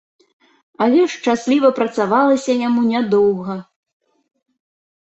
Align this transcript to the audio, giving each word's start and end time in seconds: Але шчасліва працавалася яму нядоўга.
Але 0.85 1.01
шчасліва 1.15 1.69
працавалася 1.81 2.51
яму 2.67 2.81
нядоўга. 2.91 3.61